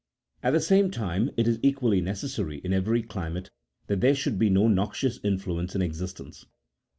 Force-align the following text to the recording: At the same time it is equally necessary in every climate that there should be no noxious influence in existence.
At 0.41 0.53
the 0.53 0.59
same 0.59 0.89
time 0.89 1.29
it 1.37 1.47
is 1.47 1.59
equally 1.61 2.01
necessary 2.01 2.57
in 2.63 2.73
every 2.73 3.03
climate 3.03 3.51
that 3.85 4.01
there 4.01 4.15
should 4.15 4.39
be 4.39 4.49
no 4.49 4.67
noxious 4.67 5.19
influence 5.23 5.75
in 5.75 5.83
existence. 5.83 6.43